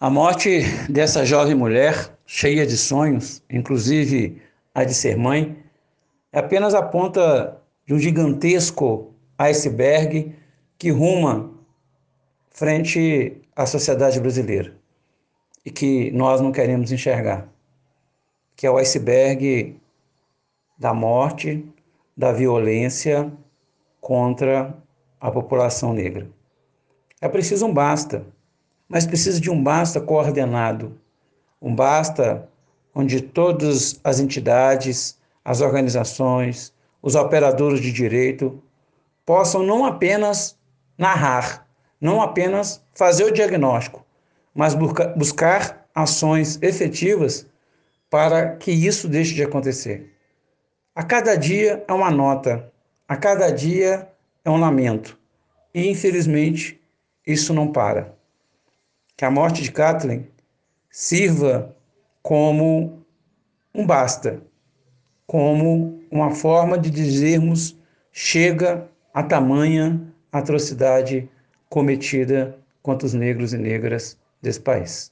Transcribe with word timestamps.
A 0.00 0.08
morte 0.08 0.60
dessa 0.88 1.24
jovem 1.24 1.56
mulher, 1.56 2.16
cheia 2.24 2.64
de 2.64 2.76
sonhos, 2.76 3.42
inclusive 3.50 4.40
a 4.72 4.84
de 4.84 4.94
ser 4.94 5.16
mãe, 5.16 5.56
é 6.32 6.38
apenas 6.38 6.72
a 6.72 6.80
ponta 6.80 7.60
de 7.84 7.94
um 7.94 7.98
gigantesco 7.98 9.12
iceberg 9.36 10.32
que 10.78 10.90
ruma 10.90 11.50
frente 12.48 13.42
à 13.56 13.66
sociedade 13.66 14.20
brasileira 14.20 14.72
e 15.64 15.70
que 15.72 16.12
nós 16.12 16.40
não 16.40 16.52
queremos 16.52 16.92
enxergar, 16.92 17.48
que 18.54 18.68
é 18.68 18.70
o 18.70 18.76
iceberg 18.76 19.80
da 20.78 20.94
morte, 20.94 21.66
da 22.16 22.30
violência 22.30 23.32
contra 24.00 24.78
a 25.20 25.28
população 25.28 25.92
negra. 25.92 26.30
É 27.20 27.28
preciso 27.28 27.66
um 27.66 27.74
basta, 27.74 28.24
mas 28.88 29.06
precisa 29.06 29.40
de 29.40 29.50
um 29.50 29.62
basta 29.62 30.00
coordenado, 30.00 30.98
um 31.60 31.74
basta 31.74 32.48
onde 32.94 33.20
todas 33.20 34.00
as 34.02 34.18
entidades, 34.18 35.18
as 35.44 35.60
organizações, 35.60 36.72
os 37.02 37.14
operadores 37.14 37.80
de 37.80 37.92
direito 37.92 38.62
possam 39.24 39.62
não 39.62 39.84
apenas 39.84 40.58
narrar, 40.96 41.68
não 42.00 42.20
apenas 42.20 42.82
fazer 42.94 43.24
o 43.24 43.32
diagnóstico, 43.32 44.04
mas 44.54 44.74
buscar 44.74 45.86
ações 45.94 46.58
efetivas 46.62 47.46
para 48.10 48.56
que 48.56 48.72
isso 48.72 49.06
deixe 49.08 49.34
de 49.34 49.42
acontecer. 49.42 50.12
A 50.94 51.02
cada 51.02 51.36
dia 51.36 51.84
é 51.86 51.92
uma 51.92 52.10
nota, 52.10 52.72
a 53.06 53.16
cada 53.16 53.50
dia 53.50 54.08
é 54.44 54.50
um 54.50 54.56
lamento. 54.58 55.16
E 55.72 55.88
infelizmente 55.88 56.80
isso 57.26 57.52
não 57.52 57.70
para. 57.70 58.16
Que 59.18 59.24
a 59.24 59.32
morte 59.32 59.62
de 59.62 59.72
Kathleen 59.72 60.28
sirva 60.88 61.74
como 62.22 63.04
um 63.74 63.84
basta, 63.84 64.40
como 65.26 66.00
uma 66.08 66.30
forma 66.30 66.78
de 66.78 66.88
dizermos 66.88 67.76
chega 68.12 68.88
a 69.12 69.20
tamanha 69.24 70.00
atrocidade 70.30 71.28
cometida 71.68 72.56
contra 72.80 73.06
os 73.06 73.12
negros 73.12 73.52
e 73.52 73.58
negras 73.58 74.16
desse 74.40 74.60
país. 74.60 75.10